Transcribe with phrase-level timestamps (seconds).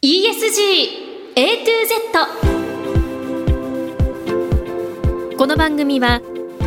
[0.00, 1.70] ESG A to
[5.32, 6.20] Z この番組は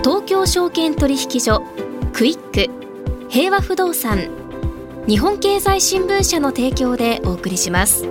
[0.04, 1.64] 東京証券取引所
[2.12, 2.70] クイック
[3.30, 4.28] 平和不動産
[5.08, 8.06] 日本経済新聞社の提供でお送りします。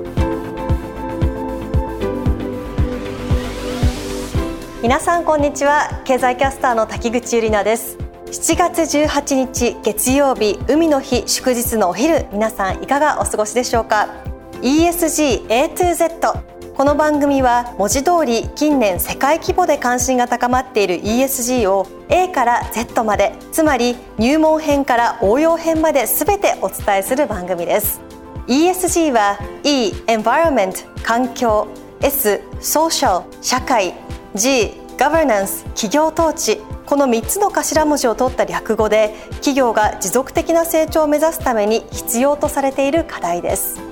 [4.82, 6.00] 皆さんこんにちは。
[6.06, 7.98] 経済キャスターの滝口ゆり奈です。
[8.28, 14.29] 7月18日月曜日海の日祝日のお昼皆さんいかがお過ごしでしょうか？
[14.62, 28.02] ESG A to Z この番組は文字通り近年世界規模で関心が高まっている ESG を A から Z までつまり入門編から応用編まで全てお伝えする番組です。
[28.48, 31.66] ESG は E Environment 環境
[32.02, 33.94] S Social 社会
[34.34, 36.60] G Governance 企業統治。
[36.84, 43.89] この3つの頭文字を取った略語で企業が持続的な成長を目指すために必要とされている課題です。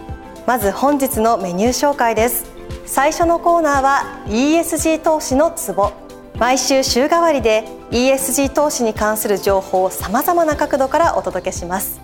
[0.49, 2.47] まず本日のメニュー紹介です。
[2.87, 5.93] 最初のコーナーは ESG 投資のツボ。
[6.39, 12.01] 毎週週替わりで ESG 投資に関する情報をさまざまな角度からお届けします。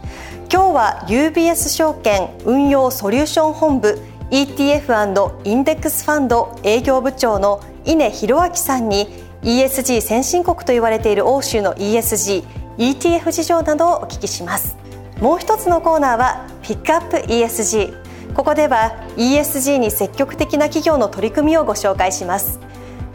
[0.53, 3.99] 今日は UBS 証券運用ソリューション本部
[4.31, 9.09] ETF& インデックスファンド営業部長の稲博明さんに
[9.41, 12.45] ESG 先進国と言われている欧州の ESG
[12.77, 14.77] ETF 事情などをお聞きします。
[15.19, 18.04] もう一つのコーナーはピックアップ ESG
[18.35, 22.59] ここでは ESG に積極的な企業の取り組みをご紹介します。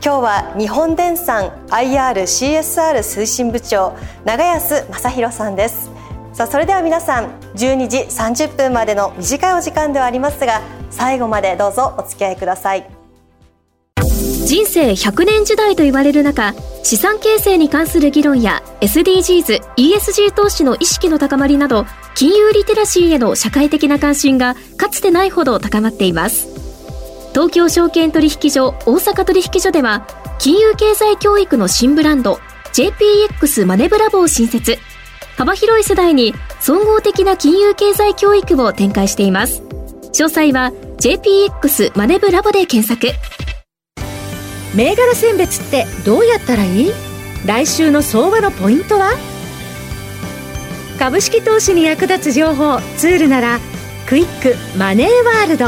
[0.01, 5.91] 今日は日本電産 IRCSR 推進部長長安正弘さんです。
[6.31, 7.25] さあそれでは皆さん
[7.55, 12.89] 12時30分までの短いお時間ではありますが最後までどうぞお付き合いください。
[14.45, 21.85] 人生100年時代と言われる中資産形成に関する議論や SDGs、ESG 投資の意識の高まりなど
[22.19, 26.49] 金融リテラシーへの社会的な関心がかつてないほど高まっています。
[27.29, 30.05] 東京証券取引所大阪取引所では
[30.37, 32.41] 金融経済教育の新ブランド
[32.73, 34.77] JPX マネブラボを新設。
[35.37, 39.61] 幅広い世代に総合的な金融経済教育を展開しています。
[40.11, 43.15] 詳細は JPX マネブラボで検索。
[44.75, 46.91] 銘柄選別ってどうやったらいい？
[47.45, 49.13] 来週の相場のポイントは？
[50.99, 53.59] 株式投資に役立つ情報ツールなら
[54.05, 55.67] クイックマネーワールド。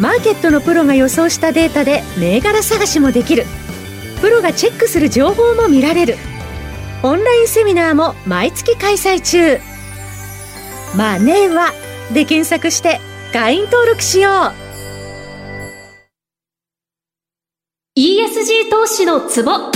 [0.00, 3.44] マーケットのプロが予想したデータで銘柄探しもできる。
[4.22, 6.16] プロがチェックする情報も見られる。
[7.02, 9.58] オンラインセミナーも毎月開催中。
[10.96, 11.72] マネーは
[12.14, 12.98] で検索して
[13.34, 14.52] 会員登録しよう。
[18.00, 19.70] ESG 投資のツボ。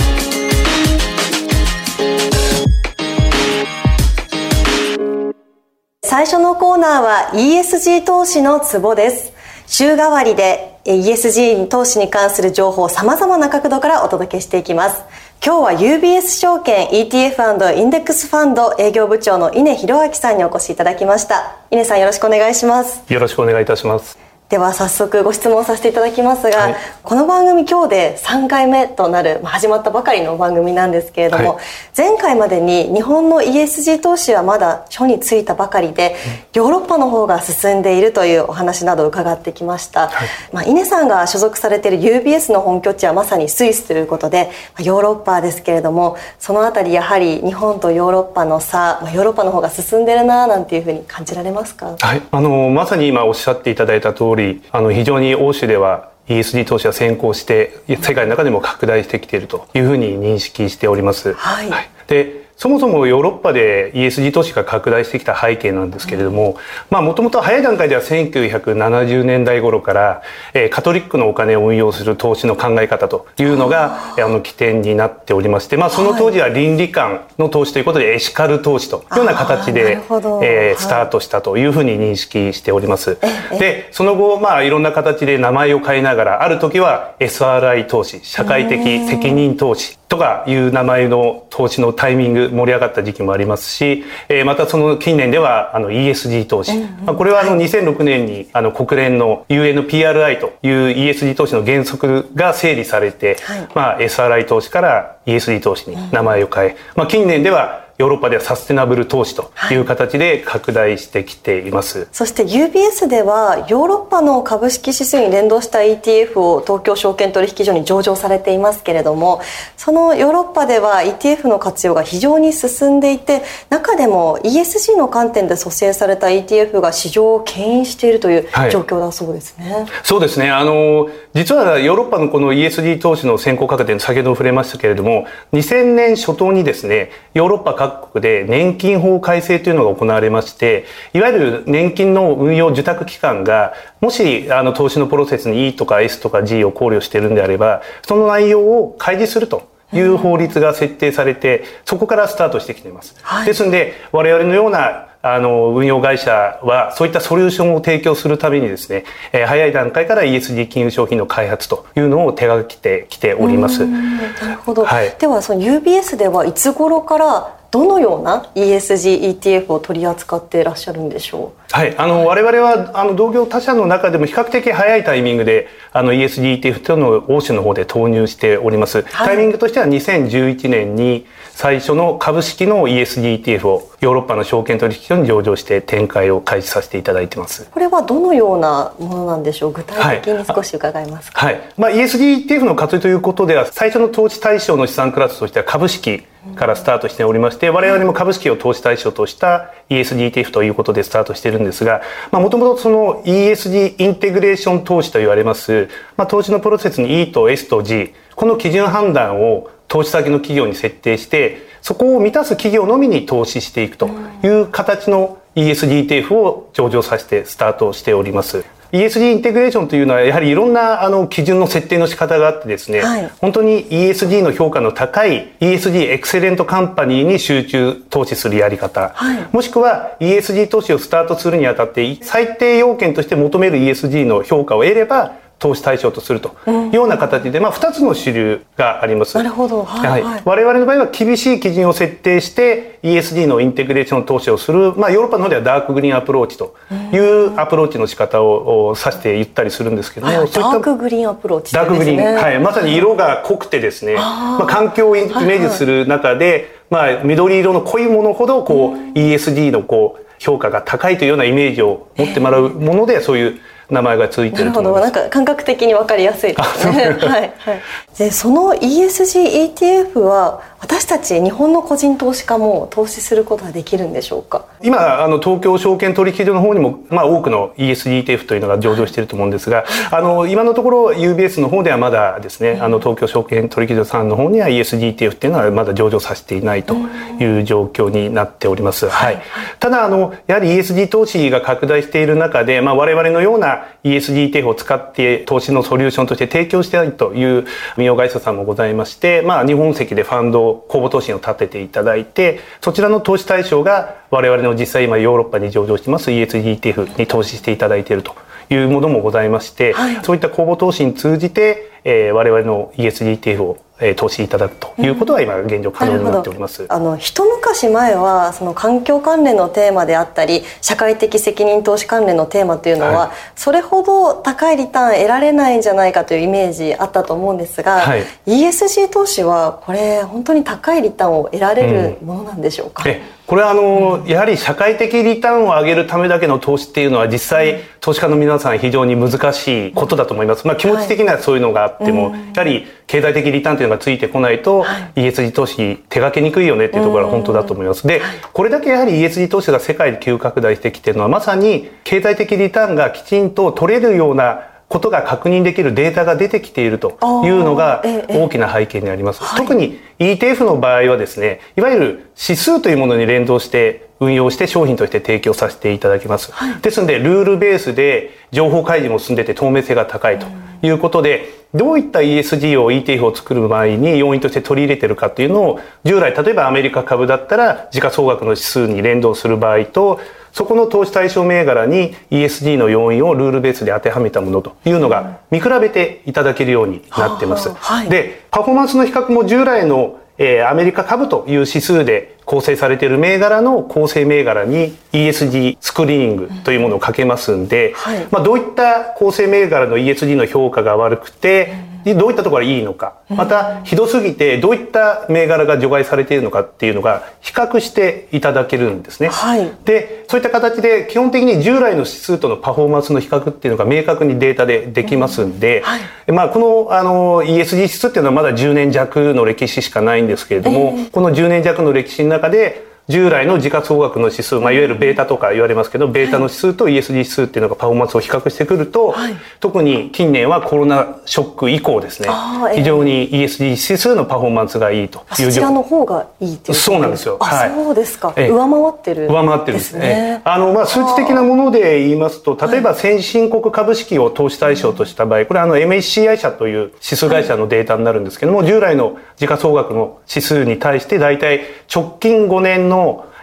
[6.13, 9.33] 最初のコーナーは ESG 投資のツボです。
[9.65, 15.01] 週替わりで ESG 投資に関する情報をさまざまな角度からお届けしていきます。
[15.43, 21.57] 今日は UBS 証券 ETF& インデックスファンド営業部長の稲博明さんにお越しいただきました。
[21.71, 23.01] 稲さんよろしくお願いします。
[23.11, 24.22] よろしくお願いいたします。
[24.49, 31.63] では早速ご質問させていただきますが、はい、この番組今日で3回目となる始まったばかりの番組なんですけれども、はい、
[31.97, 36.15] 前回までに日本の ESG 投資はまだ初についたばかりで、
[36.53, 51.95] ヨーロッパの方が進んでいるというお話などを伺ってきました、はい、まあ、稲さんが所属されている UBS の本拠地はまさにスイスということでヨーロッパですけれどもそのあたりやはり日本とヨーロッパの差、まあ、ヨーロッパの方が進んでるななんていうふうに感じられますか？
[51.99, 52.21] はい。
[52.29, 61.33] あのまさに今おっしゃっていただいた通りりあの非常に欧州では ESG 投資が先行して世界の中でも拡大してきているというふうに認識しております。
[61.33, 66.55] はい、はい、でそもそもヨーロッパで ESG 投資が拡大してきた背景なんですけれども、
[66.89, 70.21] まあもともと早い段階では1970年代頃から、
[70.53, 79.97] えー、カトリックのお金を運用する投資の考え方というのが、あの起点になっておりまして、まあその当時は倫理観の投資ということでエシカル投資というような形で、
[80.41, 83.17] えー、スタートしたというふうに認識しております。
[83.59, 116.39] で、その後、まあいろんな形で名前を変えながら、ある時は SRI 投資、社会的責任投資とかいう名前の投資のタイミング盛り上がった時期もありますし、えー、またその近年ではあの ESG 投資、うんうん、まあ、これはあの2006年にあの国連の UNPRI という ESG 投資の原則が整理されて、はい、まあ SRI 投資から ESG 投資に名前を変え、まあ近年ではヨーロッパではサステナブル投資という形で拡大してきています、はい、そして UBS ではヨーロッパの株式指数に連動した ETF
[116.39, 119.41] を東京証券取引所に上場されていますけれども
[119.77, 130.49] そのヨーロッパでは ETF の活用が非常に進んでいて中でも ESG の観点で蘇生された ETF が市場を牽引しているという状況だそうですね、はい、そうですね。
[130.49, 149.71] あの実はヨーロッパのこの ESG 投資の先行価格点先ほど触れましたけれども2000年初頭にですねヨーロッパ各国で年金法改正というのが行われまして、いわゆる年金の運用受託機関が、もしあの投資のプロセスに E とか S とか G を考慮しているんであれば、その内容を開示すると。
[149.93, 153.15] いう法律が設定されて、そこからスタートしてきています。
[153.21, 163.87] はい、ですので、我々のようなあの、運用会社は、そういったソリューションを提供するためにですね、えー、早い段階から ESG 金融商品の開発というのを手がけてきております。
[163.87, 164.83] なるほど。
[164.83, 171.75] はい、では、その UBS ではいつ頃からどのような ESG ETF を取り扱っていらっしゃるんでしょう？
[171.75, 179.01] はい、あの、はい、我々は、あの、同業他社の中でも比較的早いタイミングで、あの、ESG ETF というのを欧州の方で投入しております。
[179.01, 187.67] はい、タイミングとしては2011年に最初の株式の ESG ETF をヨーロッパの証券取引所に上場して展開を開始させていただいてます。
[187.71, 189.71] これはどのようなものなんでしょう？
[189.71, 196.23] 具体的に少し伺いますか、はい、はい、まあ、ESG ETF の活用ということでは、最初の投資対象の資産クラスとしては株式、
[196.55, 202.01] からスタートしておりまして、我々も株式を投資対象とした ESGTF ということでスタートしてるんですが、
[202.31, 214.09] もともとその ESG インテグレーション投資と言われます、まあ、投資のプロセスに E と S と G、この基準判断を投資先の企業に設定して、そこを満たす企業のみに投資していくと
[214.43, 218.65] いう形の ESGTF を上場させてスタートしております。
[218.93, 239.37] ESG インテグレーションというのはやはりいろんなあの基準の設定の仕方があってですね、はい、本当に ESG の評価の高い ESG エクセレントカンパニーに集中投資するやり方、はい、もしくは ESG 投資をスタートするにあたって最低要件として求める ESG の評価を得れば投資対象とするというような形で、まあ、2つの主流があります。
[239.37, 246.75] なるほど、はい、はい、我々の場合は厳しい基準を設定して ESG のインテグレーション投資をする、まあ、ヨーロッパの方ではダークグリーンアプローチと
[247.13, 263.59] いうアプローチの仕方をさせて言ったりするんですけども、はい、ダークグリーンアプローチ、ね、ダークグリーン、はい、まさに色が濃くてですね、まあ、環境をイメージする中で、まあ、緑色の濃いものほどこう ESG のこう評価が高いというようなイメージを持ってもらうもので、そういう
[263.93, 265.03] 名前がついてると思います。
[265.03, 267.15] なんか感覚的に分かりやすいですね。
[267.21, 267.81] はい、はい。
[268.17, 274.65] で、その ESG ETF は私たち日本の個人投資家も投資することができるんでしょうか？
[274.81, 286.95] 今、あの、東京証券取引所の方にも、まあ、多くの ESGTF というのが上場していると思うんですが、あの、今のところ UBS の方ではまだですね、あの、東京証券取引所さんの方には ESGTF っていうのはまだ上場させていないと
[287.39, 289.07] いう状況になっております。
[289.07, 289.41] はい。
[289.79, 297.65] ただ、あの、やはり ESG 投資が拡大している中で、まあ、我々のような ESGTF を使って投資のソリューションとして提供したいという
[297.97, 308.35] 運用会社さんもございまして、まあ、日本籍でファンド公募投資を立てていただいて、そちらの投資対象が我々の実際今ヨーロッパに上場してます ESGTF に投資していただいていると
[308.69, 316.85] いうものもございまして、はい、そういった公募投資に通じて、えー、我々の ESGTF をえ投資いただくということは今現状可能になっております。
[316.89, 333.15] あの一昔前はその環境関連のテーマであったり社会的責任投資関連のテーマというのは、はい、それほど高いリターン得られないんじゃないかというイメージあったと思うんですが、はい、ESG 投資はこれ本当に高いリターンを得られるものなんでしょうか、うん。
[333.45, 340.65] これはあの、やはり社会的リターンを上げるためだけの投資っていうのは実際、投資家の皆さん非常に難しいことだと思います。
[340.65, 344.85] まあ気持ち的にはそういうのがあっても、やはり経済的リターンというのがついてこないと、
[345.15, 348.07] ESG 投資手がけにくいよねっていうところは本当だと思います。
[348.07, 348.21] で、
[348.53, 359.41] これだけやはり ESG 投資が世界で急拡大してきてるのはまさに経済的リターンがきちんと取れるようなことが確認できるデータが出てきているというのが大きな背景にあります。
[359.57, 362.05] 特に ETF の場合はですね、いわゆる
[362.39, 366.51] 指数というものに連動して運用して商品として提供させていただきます。
[366.51, 370.45] はい、ですので、ルールベースで情報開示も進んでて透明性が高いと
[370.83, 380.19] いうことで、どういった ESG を ETF を作る場合に要因として取り入れてるかっていうのを、従来、例えばアメリカ株だったら時価総額の指数に連動する場合と、
[380.53, 387.73] そこの投資対象銘柄に ESG の要因をルールベースで当てはめたものというのが見比べていただけるようになってます。
[387.73, 409.29] はい、で、パフォーマンスの比較も従来のえー、アメリカ株という指数で構成されている銘柄の構成銘柄に ESG スクリーニングというものをかけますんで、はい、まあ、どういった構成銘柄の ESG の評価が悪くて、でどういったところがいいのか、またひどすぎてどういった銘柄が除外されているのかっていうのが比較していただけるんですね。
[409.29, 436.77] はい、で、そういった形で基本的に従来の指数とのパフォーマンスの比較っていうのが明確にデータでできますんで、はい、まあこのあの ESG 指数っていうのはまだ10年弱の歴史しかないんですけれども、えー、この10年弱の歴史の中で従来の時価総額の指数、まあ、いわゆるベータとか言われますけど、ベータの指数と ESG 指数っていうのがパフォーマンスを比較してくると、はい、特に近年はコロナショック以降ですね、えー、非常に ESG 指数のパフォーマンスがいいというそちらの方がいいっていう。
[436.77, 437.37] そうなんですよ。
[437.41, 438.33] はい、そうですか。
[438.37, 440.41] えー、上回ってる、上回ってるんですね。
[440.45, 451.61] あの、まあ、数値的なもので言いますと、例えば先進国株式を投資対象とした場合、これはあの MSCI 社という指数会社のデータになるんですけども、従来の時価総額の指数に対して大体
[451.93, 452.92] 直近5年の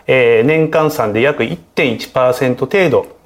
[0.07, 3.21] えー、年間算で約1.1%程度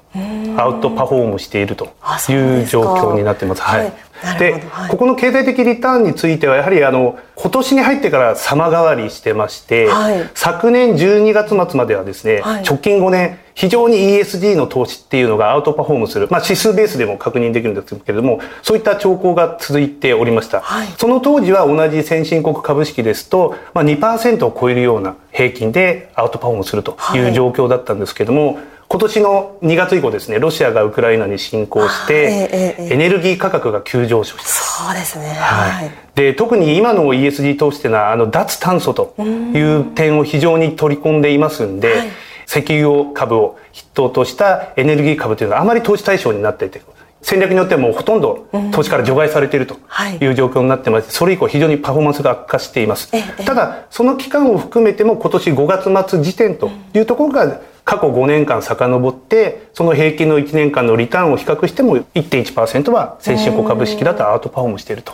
[0.57, 1.85] アウトパフォームしていると
[2.29, 3.61] いう状況になってます。
[3.61, 3.93] はい。
[4.39, 20.63] で、はい、ここの経済的リターンについてはやはりあの今年に入ってから様変わりしてまして、はい、昨年12月末まではですね、はい、直近5年非常に ESG の投資っていうのがアウトパフォームする、まあ、指数ベースでも確認できるんですけれどもそういった兆候が続いておりました、
[20.97, 34.49] その当時は同じ先進国株式ですと、まあ、2%を超えるような平均でアウトパフォームするという状況だったんですけれども、今年の2月以降ですね、ロシアがウクライナに侵攻して、エネルギー価格が急上昇した。
[34.49, 35.27] そうですね。
[35.33, 35.91] はい。
[36.15, 42.07] で、特に今の ESG 投資っていうのは、あの、脱炭素という点を非常に取り込んでいますんで、はい、
[42.47, 46.81] 石油株を筆頭としたエネルギー株というのはあまり投資対象になっていて、
[47.25, 49.77] 戦略によってはもうほとんど投資から除外されていると
[50.21, 50.25] い。
[50.27, 53.11] う状況になってまして、それ以降非常にパフォーマンスが悪化しています。
[53.43, 65.13] ただ、その期間を含めても今年5月末時点というところが過去5年間遡ってその平均の1年間のリターンを比較しても1.1%は先進国株式だとアウトパフォームしていると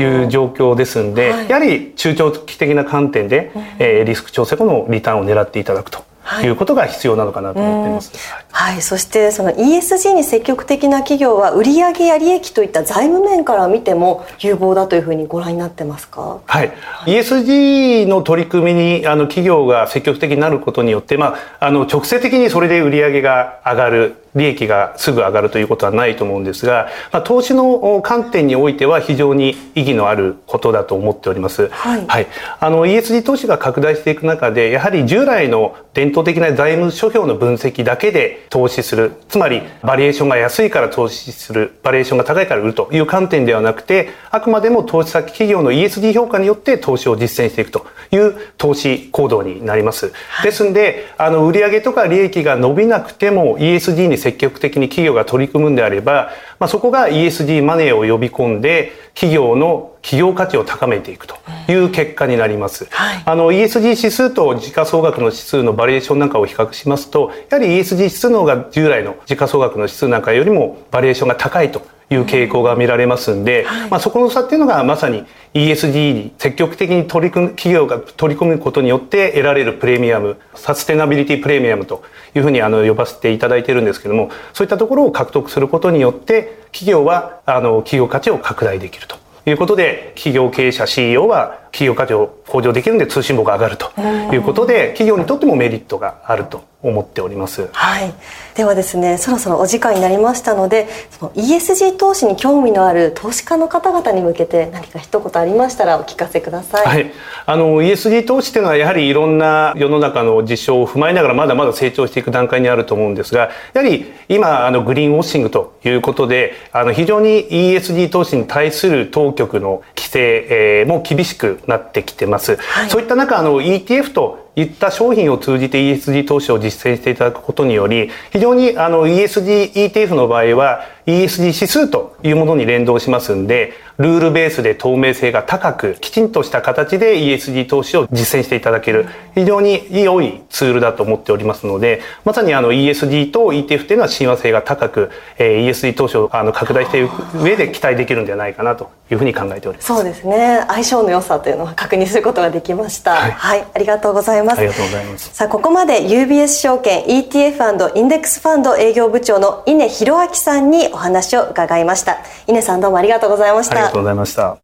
[0.00, 6.04] いう状況ですんで、やはり中長期的な観点で、えー、リスク調整後のリターンを狙っていただくとは
[6.40, 8.12] い、いうことが必要なのかなと思っています。
[8.50, 16.40] はい、そしてその ESG に積極的な企業は売上や利益といった財務面から見ても有望だというふうにご覧になってますか？
[16.46, 16.72] はい、
[17.06, 31.68] ESG の取り組みにあの企業が積極的になることによって、まああの直接的にそれで売上が上がる利益がすぐ上がるということはないと思うんですが、まあ、投資の観点においては非常に意義のあることだと思っております。
[31.68, 32.06] はい。
[32.06, 32.26] はい、
[32.60, 50.12] あの ESG 投資が拡大していく中で、やはり従来の伝統的な財務諸表の分析だけで投資する、つまりバリエーションが安いから投資する、バリエーションが高いから売るという観点ではなくて、あくまでも投資先企業の ESG 評価によって投資を実践していくという投資行動になります。
[50.28, 61.36] はい、ですんで、あの売上とか利益が伸びなくても ESG に積極的に企業が取り組むんであれば、まあ、そこが ESG マネーを呼び込んで企業の企業価値を高めていくと
[61.68, 62.86] いう結果になります。
[62.90, 82.02] はい、あの ESG 指数と時価総額の指数のバリエーションなんかを比較しますと、やはり ESG 指数の方が従来の時価総額の指数なんかよりもバリエーションが高いという傾向が見られますんで、はい、まあ、そこの差っていうのがまさに ESG に積極的に取り組む企業が取り組むことによって得られるプレミアムサステナビリティプレミアムと
[82.34, 94.00] いうふうにあの呼ばせていただいているんですけどもそういったところを獲得することによって企業はあの企業価値を拡大できるということで企業経営者 CEO は企業価値を向上できるんで通信簿が上がると
[94.32, 97.68] いうことで企業にとってもメリットがあると思っております。
[97.72, 98.12] はい。
[98.54, 106.86] ではですね、そろそろお時間になりましたので、その ESG 投資に興味のある投資家の方々に向けて何か一言ありましたらお聞かせください。
[106.86, 107.12] はい。
[107.46, 122.56] あの ESG 投資っていうのはやはりいろんな世の中の事象を踏まえながらまだまだ成長していく段階にあると思うんですが、やはり今あのグリーンウォッシングということで、あの非常に ESG 投資に対する当局の規制、えー、も厳しくなってきてます。
[122.56, 145.94] はい、そういった中あの ETF といった商品を通じて ESG 投資を実践していただくことにより、非常にあの ESG ETF の場合は ESG 指数というものに連動しますんで、ルールベースで透明性が高く、きちんとした形で ESG 投資を実践していただける、非常に良いツールだと思っておりますので、まさにあの ESG と ETF というのは親和性が高く、えー、ESG
[145.94, 149.86] 投資をあの拡大していく上で期待できるんではないかなというふうに考えております。
[149.86, 150.64] そうですね。
[150.68, 153.14] 相性の良さというのは確認することができました。
[153.14, 154.58] はい、はい、ありがとうございます。
[154.58, 155.34] ありがとうございます。
[155.34, 162.18] さあ、ここまで UBS 証券 ETF& インデックスファンド営業部長の稲弘明さんにお話を伺いました。
[162.46, 163.76] 稲さんどうもありがとうございました。
[163.76, 164.58] ありがとうございました。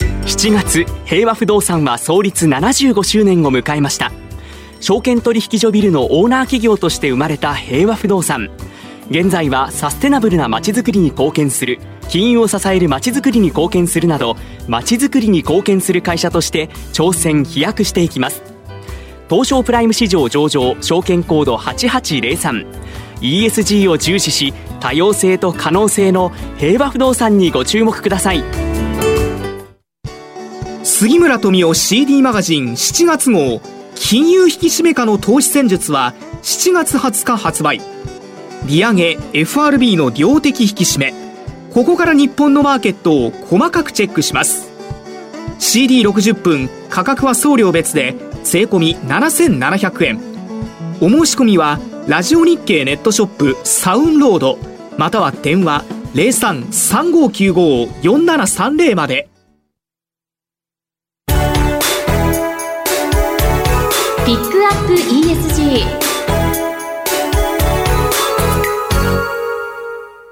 [0.00, 4.12] 7月平和不動産は創立75周年を迎えました。
[4.80, 8.50] 証券取引所ビルのオーナー企業として生まれた平和不動産。
[9.08, 11.78] 現在はサステナブルなまちづくりに貢献する。
[12.08, 14.36] 金融を支えるまちづくりに貢献するなど
[14.68, 18.42] まちづくりに貢献する会社として挑戦飛躍していきます。
[19.28, 21.56] 東証プライム市場上場証券コード
[23.20, 28.44] ESG を重視し多様性と可能性の平和不動産にご注目ください。
[30.84, 33.60] 杉村富夫 CD マガジン7月号。
[33.94, 37.80] 金融引き締め下の投資戦術は7月20日発売。
[38.66, 41.14] 利上げ FRB の量的引き締め。
[41.72, 44.70] ここから日本のマーケットを細かくチェックします。
[45.58, 50.20] CD60 分価格は送料別で税込7700円。
[51.00, 54.58] お申し込みはラジオ日経ネットショップサウンロード
[54.96, 55.82] または電話
[56.14, 59.28] 0335954730まで
[64.24, 65.82] ピックアップ ESG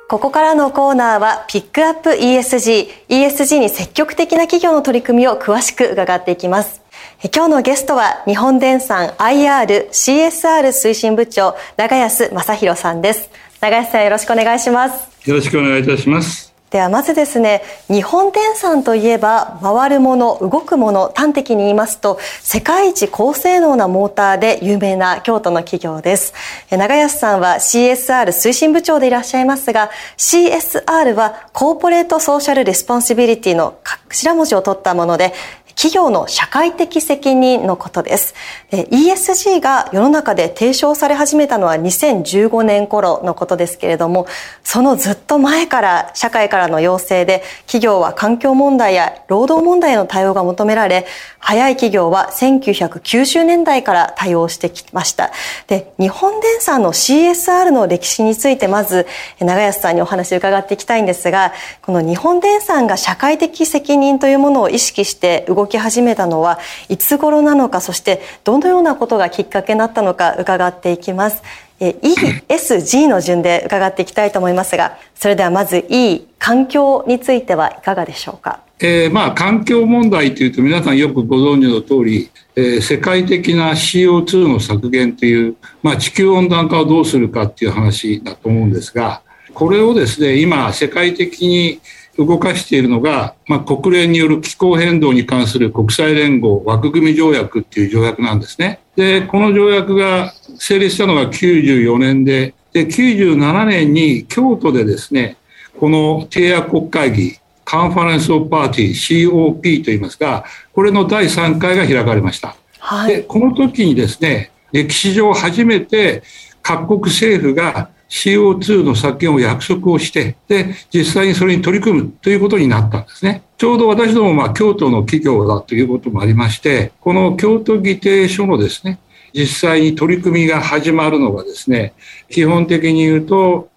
[0.08, 2.86] ここからのコーナーはピックアップ ESG。
[3.08, 6.83] ESG に積極的な企業の取り組みを詳しく伺っていきます。
[7.32, 13.30] 今日のゲストは日本電産 IR CSR 推進部長長安正弘さんです。
[13.62, 15.30] 長安さんよろしくお願いします。
[15.30, 16.52] よろしくお願いいたします。
[16.68, 26.34] ではまずですね日本電産といえば回るもの動くもの端的に言いますと世界一高性能なモーターで有名な京都の企業です
[26.70, 33.78] 長安さんは CSR 推進部長でいらっしゃいますが CSR は Corporate Social Responsibility の
[34.08, 35.32] 頭文字を取ったもので
[35.74, 38.34] 企業の社会的責任のことです。
[38.70, 44.26] ESG が世の中で提唱され始めたのは2015年頃のことですけれども、
[44.62, 51.06] そのずっと前から社会からの要請で企業は環境問題や労働問題への対応が求められ、
[51.38, 55.30] 早い企業は1990年代から対応してきました。
[55.66, 59.06] で、日本電産の CSR の歴史についてまず
[59.40, 61.52] 長安さんにお話を伺っていきたいんですが、
[61.82, 71.42] この日本電産が社会的責任というものを意識して動き始めたのはいつ頃なのか、そしてどのようなことがきっかけになったのか伺っていきます。
[71.80, 78.60] ESG の順で伺っていきたいと思いますが、それではまず E、環境についてはいかがでしょうか？
[78.80, 89.22] えー、まあ環境問題というと皆さんよくご存知の通り、えー、世界的な CO2 の削減という、まあ、地球温暖化をどうするかっていう話だと思うんですが
[89.54, 91.80] これをですね今世界的に
[92.18, 98.80] 動かしているのが、まあ、国連による気候変動に関する国際連合枠組み条約っていう条約なんですね。
[98.96, 105.36] でこの条約が成立したのが94年でで97年に京都でですね
[105.78, 116.22] この締約国会議カンファレンス・オブ・パーティー COP といいますがこれの第3回が開かれました、はい、でこの時にですね歴史上初めて
[116.62, 123.42] 各国政府が CO2 の削減を約束をしてで実際にそれに取り組むということになったんですね。
[123.58, 129.00] ちょうど私どもまあ京都の企業だということもありましてこの京都議定書のですね
[129.32, 131.92] 実際に取り組みが始まるのがですね
[132.30, 133.68] 基本的に言うと、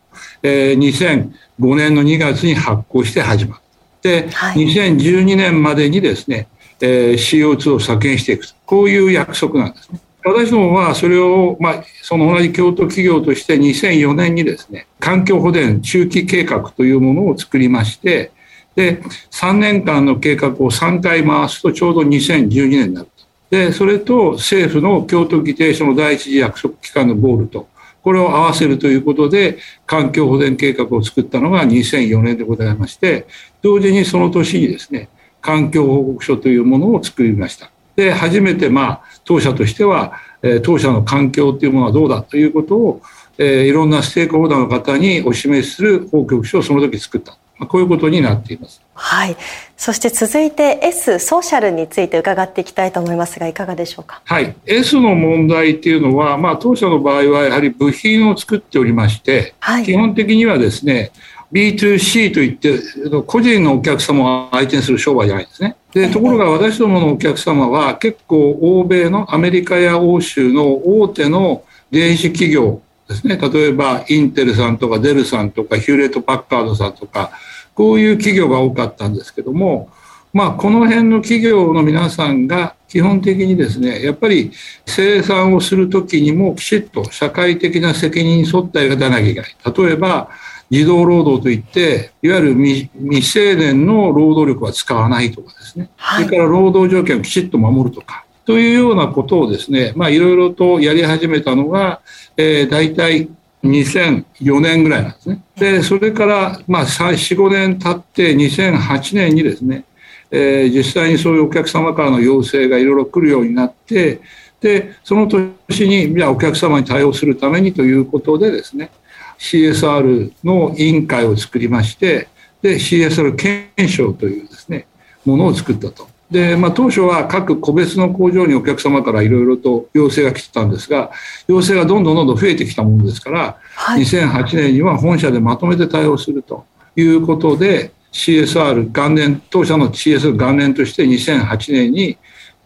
[0.44, 3.62] えー、2005年の2月に発行して始まる。
[4.04, 6.48] で、はい、2012年までにですね、
[6.80, 10.00] えー、CO2 を削減していくこういう約束なんですね。
[10.34, 18.32] 私どもはそれを、まあ、その同じ京都企業として2004年にですね環境保全中期計画というものを作りまして
[18.76, 23.08] で3年間の計画を3回回すとちょうど2012年になる。
[23.50, 27.68] でそれと政府の京都議定書の第一次約束機関のゴールと
[28.04, 33.26] これを合わせるということで環境保全計画を作ったのが2004年でございまして
[33.62, 35.10] 同時にその年にですね
[35.42, 37.72] 環境報告書というものを作りました。
[37.98, 43.02] で初めてまあ当社としては、え当社の環境というものはどうだということを、
[43.38, 48.80] えいろんなステークホルダーの方にお示しする報告書をその時作ったまあ、こういうことになっています。
[48.94, 49.36] はい。
[49.76, 54.22] そして続いて S ソーシャルについて伺っていきたいと思いますがいかがでしょうか？
[54.26, 54.56] はい。
[54.68, 61.12] S の問題っていうのは、まあ当社の場合はやはり部品を作っておりまして、はい、基本的にはですね、
[61.52, 62.80] B2C といって
[63.26, 65.78] 個人のお客様を相手にする商売じゃないんですね。
[65.94, 77.32] でところが私どものお客様は結構欧米のアメリカや欧州の大手の電子企業ですね例えばインテルさんとかデルさんとかヒューレット・パッカードさんとか
[77.74, 79.90] こういう企業が多かったんですけども、
[80.34, 84.52] まあ、この辺の企業の皆さんが基本的にですねやっぱり
[84.86, 90.30] 生産をする時にもきちっと社会的な責任に沿ったやり方がなきゃいけない例えば
[90.70, 92.90] 児童労働といっていわゆる未
[93.22, 102.02] 成年の労働力は使わないとかですね、はい、それから労働条件をきちっと守るとかというようなことをですね、まあ、いろいろとやり始めたのが、
[102.38, 103.30] えー、大体
[103.64, 105.44] 2004年ぐらいなんですね。
[105.58, 109.84] で、それから、まあ、4、5年経って2008年にですね、
[110.32, 114.22] えー、実際にそういうお客様からの要請がいろいろ来るようになって、
[114.62, 118.92] で、その年に、じゃあお客様に対応するためにということでですね、
[119.40, 122.28] CSR の委員会を作りまして、
[122.62, 124.88] で、CSR 検証というですね、
[125.26, 126.08] ものを作ったと。
[126.30, 131.12] で、まあ、当初は各個別の工場にお客様からいろいろと要請が来てたんですが、
[131.48, 142.18] 要請がどんどんどんどん増えてきたものですから、はい、2008年には本社でまとめて対応するということで、CSR 元年、当社の CSR 元年として2008年に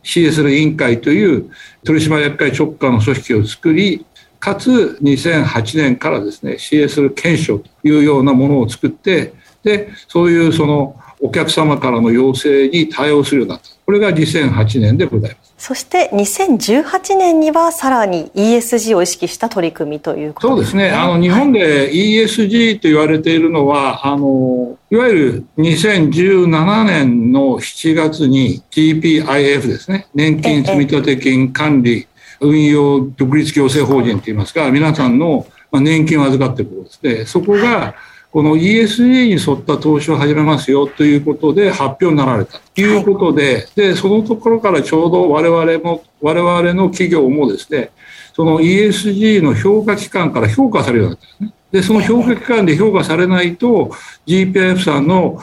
[0.04, 1.52] CSR 委員会という
[1.84, 4.06] 取締役会直下の組織を作り、
[4.42, 13.70] かつ2008年からですね、CSR 検証というようなものを作って、で、そういうそのお客様からの要請に対応するようになった。
[13.86, 15.54] これが2008年でございます。
[15.60, 20.86] そして2018年にはさらに ESG を意識した取り組みということですね。
[20.86, 21.00] そうですね。
[21.00, 30.08] あの日本で ESG と言われているのは、あのいわゆる2017年の7月に GPIF ですね。
[30.16, 32.08] 年金積立金管理
[32.42, 37.26] 運用独立行政法人といいますか、皆さんの年金を預かっているところですね。
[37.26, 37.96] そこが
[38.32, 47.92] この ESG に沿った投資を始めますよということで発表になられたということで、はい、で、そのところからちょうど我々も、我々の企業もですね、
[48.34, 51.54] その ESG の評価機関から評価されるようになったんですね。
[51.72, 53.92] で、その評価機関で評価されないと、
[54.26, 55.40] GPF さんの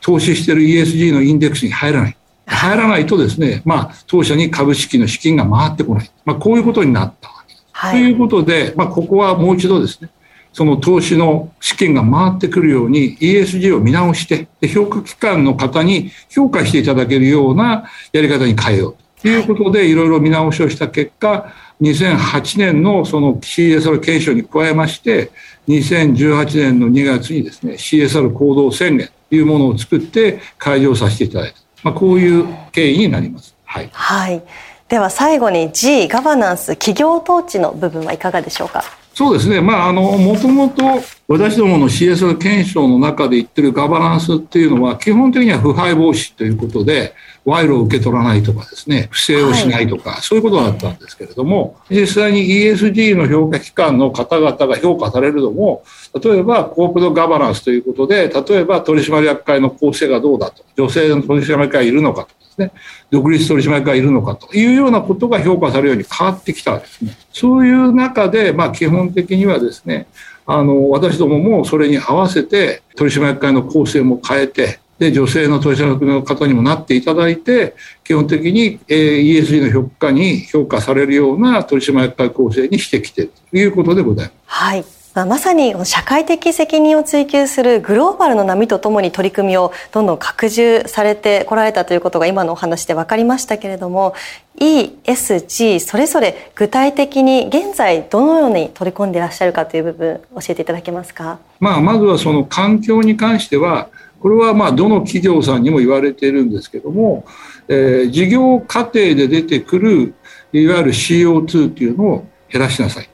[0.00, 2.16] 投資している ESG のインデックスに入らない。
[2.52, 6.10] 入らないとですね、まあ、当社に株式の資金が回ってこない。
[6.24, 7.66] まあ、こういうことになったわけです。
[7.72, 10.10] はい、ということで、まあ、ここはもう一度ですね、
[10.52, 25.30] その投資の資金が回ってくるように ESG を見直してで評価機関の方に評価していただけるようなやり方に変えようということでいろいろ見直しをした結果2008年のその CSR 検証に加えまして
[25.68, 33.54] 2018年の2月にですね CSR 行動宣言というものを作って開示をさせていただいた、まあ、こういう経緯になります。
[33.64, 34.42] はい、はい。
[34.88, 38.84] では最後に G ガバナンス企業統治の部分はいかがでしょうか？
[39.14, 40.82] そうですね、まあ、あのもともと
[41.28, 55.84] 私どもの CSR 検証の中で言ってるガバナンスっていうのは、基本的には腐敗防止ということで、賄賂を受け取らないとかですね、不正をしないとか、はい、そういうことだったんですけれども、実際に ESG の評価機関の方々が評価されるのも、
[56.22, 62.28] 例えばコープドガバナンスということで、例えば取締役会の構成がどうだと、女性の取締役会いるのかと
[62.64, 62.72] ね、
[63.10, 67.16] 独立取締役がいるのかというようなことが評価されるように変わってきたですね。
[67.32, 70.06] そういう中で、まあ基本的にはですね、
[70.46, 84.36] あの、私どももそれに合わせて取締役会の構成も変えて、で、女性の取締役の方にもなっていただいて、基本的に、えー、ESG の評価に評価されるような取締役会構成にしてきているということでございます。
[84.46, 85.01] はい。
[85.14, 94.14] まあ、まさに社会的責任を追求するグローバルの波とともに取り組みをどんどん拡充されてこられたということが今のお話で分かりましたけれども
[94.58, 107.26] ESG それぞれ具体的に現在どのように取り込んでいらっしゃるかという部分教えていただけますか、まあ、まずはその環境に関してはこれはまあどの企業さんにも言われているんですけども、
[107.68, 110.14] えー、事業過程で出てくる
[110.52, 113.11] いわゆる CO2 というのを減らしなさい。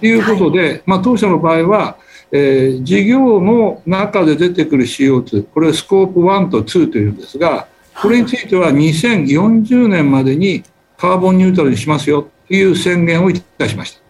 [0.00, 1.96] ということで、はい、まあ、当社の場合は、
[2.32, 7.68] えー、事業の中で出てくる CO2 これはスコープ1と2というんですが
[8.00, 10.62] これについては2040年までに
[10.96, 14.00] カーボンニュートラルにしますよという宣言をいたしました。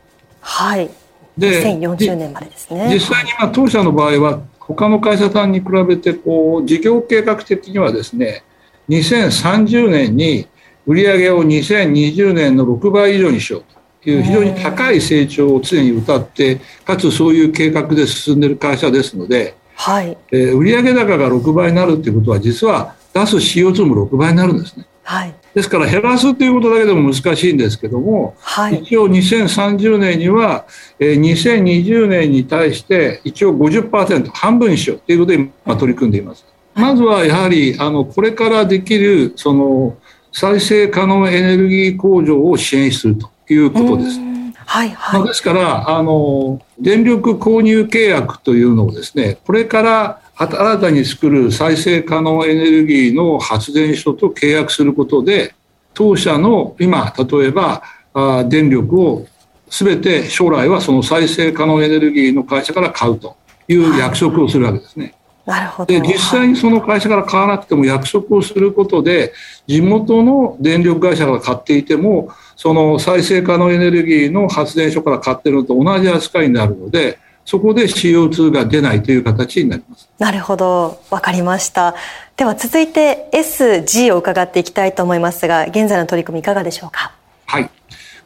[0.40, 0.90] はい。
[1.38, 2.88] で、2040年までですね。
[2.92, 8.45] 実際にまあ当社の場合は他の会社さんに比べてこう事業計画的にはですね、
[8.88, 10.49] 2030年に
[10.87, 13.76] 売上を2020年の6倍以上にしようと。
[14.11, 20.16] いう非常に高い成長を常に謳ってかつそういう計画で進んでいる会社ですので、はい。
[20.33, 24.87] えー、売上高が6倍になるということは実は出す CO2 も6倍になるんですね。
[25.03, 30.66] はい、ですから減らすということだけでも難しいんですけども、はい、一応2030年には、
[30.99, 36.45] えー、2020年に対して一応50%半分にしようということで今取り組んでいます。
[36.75, 39.97] まずはやはりあのこれからできるその
[40.33, 44.21] 再生可能エネルギー工場を支援するということです。
[44.67, 55.55] はいはい、ですからあの電力購入契約というのをですねこれから新たに作る再生可能エネルギーの発電所と契約することで
[55.95, 57.83] 当社の今例えば
[58.13, 59.27] あ電力を
[59.71, 63.37] 全て将来はその再生可能エネルギーの会社から買うと
[63.69, 65.15] いう約束をするわけですね。
[65.47, 69.33] なるほどで実際にその会社から買わなくても約束をすることで
[69.69, 80.11] 地元の電力会社から買っていてもその再生可能エネルギーの発電所から買ってるのと同じ扱いになるのでそこで CO2 が出ないという形になります。
[80.19, 81.95] なるほど、わかりました。
[82.37, 87.14] では続いて SG を伺っていきたいと思いますが、現在の取り組みいかがでしょうか？
[87.47, 87.71] はい。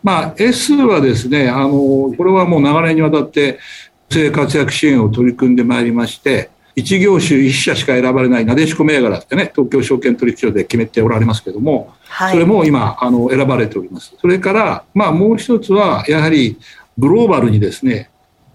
[0.02, 3.58] まあ S はですね、あのこれはもう長年にわたって
[4.10, 6.48] 生活躍支援を取り組んでまいりまして、
[6.80, 14.14] 一業種一社しか選ばれないなでしこ銘柄ってね、東京証券取引所で決めておられますけども、はい、それも今、あの、選ばれております。
[14.18, 16.58] それから、まあもう一つは、やはり
[16.98, 18.10] グローバルにですね、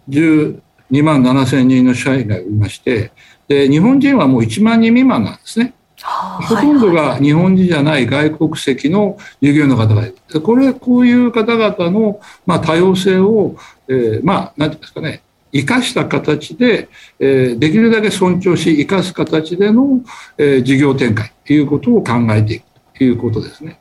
[0.09, 0.59] 12
[1.03, 3.11] 万7千人の社員がいまして、
[3.47, 5.73] で、日本人はもう1万人未満なんですね。
[6.03, 10.41] ほとんどが日本人じゃない外国籍の従業員の方がいる。
[10.41, 13.55] これ、こういう方々の、まあ、多様性を、
[13.87, 15.21] えー、まあ、なんていうんですかね、
[15.55, 20.01] 生かした形で、えー、できるだけ尊重し、生かす形での、
[20.37, 22.65] えー、事業展開ということを考えていく
[22.97, 23.79] ということですね。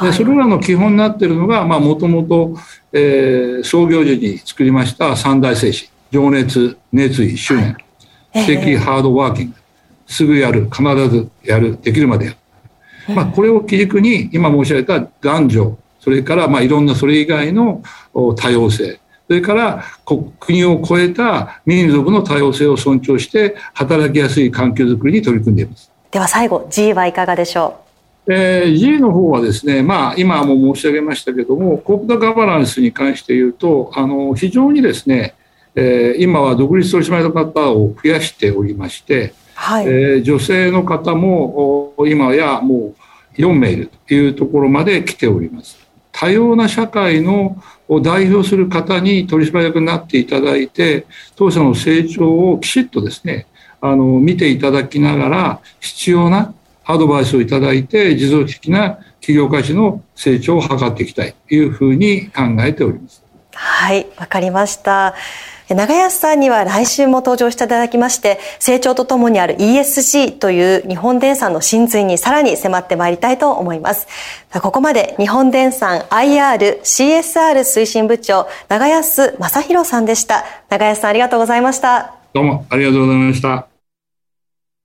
[0.00, 2.56] でそれらの基本になっているのが、もともと
[3.62, 7.76] 創業時に作りました三大精神、情熱、熱意、執念、
[8.34, 9.54] 知的ハードワーキング、
[10.06, 13.14] すぐやる、必ずやる、できるまでやる。
[13.14, 17.82] まあ、これを基軸に、今申し上げた男女、それからまあいろんなそれ以外の
[18.12, 18.98] 多様性、
[19.32, 19.82] それから
[20.38, 25.90] 国を超えた民族の多様性を尊重して働きやすい環境づくりに取り組んでいます。
[26.10, 27.78] では最後 G はいかがでしょ
[28.26, 28.34] う？
[28.34, 35.34] えー、G の方はですね、まあ、今も申し上げましたけども、コープトガバナンスに関して言うと、あの非常にですね、
[35.74, 42.94] えー、今は独立取締役の方を増やしておりまして、はい、えー、女性の方も今やも
[43.38, 45.80] う4名いるというところまで来ております。
[46.14, 47.56] 多様な社会の
[47.94, 53.46] を代表する方に取締役になっていただいて、当社の成長をきちっとですね、
[53.80, 63.22] あの、見ていただきながら、必要なアドバイスをいただいて、持続的な企業価値の成長を図っていきたいというふうに考えております。
[63.54, 65.14] はい、わかりました。
[65.74, 74.06] 長安さんには来週も登場していただきまして、成長とともにある ESG という日本電産の真髄にさらに迫ってまいりたいと思います。
[74.60, 80.44] ここまで日本電産 IR CSR 推進部長、長安正弘さんでした。
[80.68, 82.14] 長安さんありがとうございました。
[82.32, 83.68] どうもありがとうございました。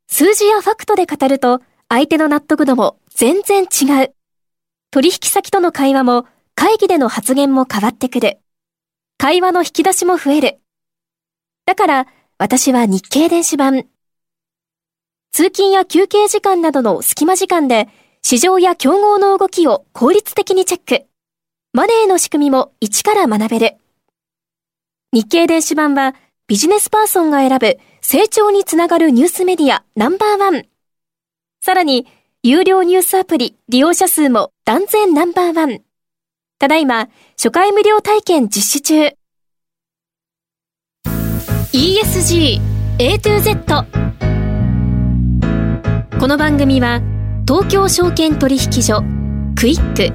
[0.09, 4.13] 数字やファクトで語ると、相手の納得度も全然違う。
[4.91, 8.39] 取引先との会話も、会議での発言も変わってくる。
[9.17, 10.59] 会話の引き出しも増える。
[11.67, 13.87] だから、私は日経電子版。
[15.33, 17.89] 通勤や休憩時間などの隙間時間で、
[18.21, 21.07] 市場や競合の動きを効率的にチェック。
[21.73, 23.75] マネーの仕組みも一から学べる。
[25.11, 26.15] 日経電子版は、
[26.47, 30.67] ビジネスパーソンが選ぶ成長につながるニュースメディアナンバーワン。
[31.61, 32.07] さらに、
[32.43, 35.81] 有料ニュースアプリ利用者数も断然ナンバーワン。
[36.59, 39.17] ただいま、初回無料体験実施中。
[41.77, 42.59] ESG
[42.97, 43.85] A to Z
[46.19, 47.03] この番組は
[47.47, 49.03] 東京証券取引所
[49.55, 50.11] クイック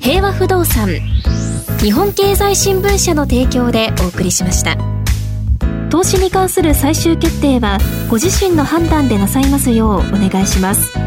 [0.00, 0.88] 平和不動産
[1.78, 4.76] 日本経済新聞社の提供でお送りしました。
[5.90, 7.78] 投資に関する最終決定は
[8.10, 10.98] ご自身の判断でなさいますようお願いします。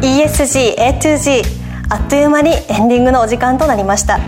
[0.00, 1.42] ESG A to Z
[1.88, 4.20] あっという間にエンディングのお時間となりました。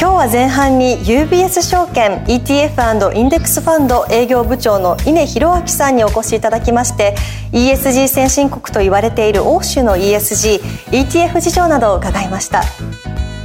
[0.00, 7.14] 今日は前半に UBS 証券 ETF& インデックスファンド営業部長の稲弘明さんにお越しいただきまして
[7.52, 12.62] ESG 先進国と言われている欧州の ESG、ETF 事情などを伺いました。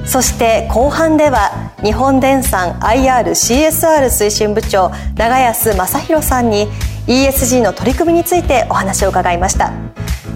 [0.05, 6.67] そして後半では日本電産 IRCSR 推進部長長安正弘さんに
[7.07, 9.73] ESG の取り組みについてお話を伺いました。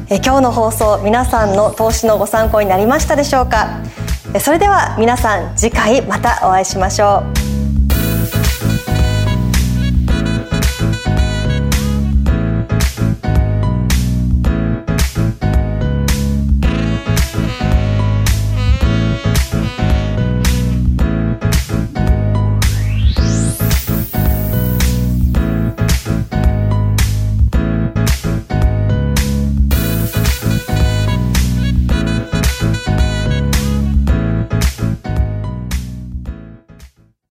[0.10, 3.80] え今日の放送皆さんの投資のご参考になりましたでしょうか？
[4.39, 7.51] それでは皆さん次回またお会いしましょう。